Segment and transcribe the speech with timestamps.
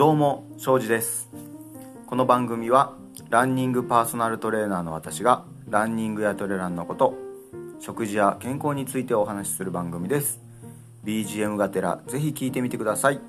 [0.00, 1.28] どうも庄司です。
[2.06, 2.96] この番組は
[3.28, 7.18] ランニングパーソナルトレーナーの私がランニングやトレランのこと
[7.80, 10.40] 食事や健康についてお話しする番組です。
[11.04, 13.20] BGM がてらぜひ聞いてみてください。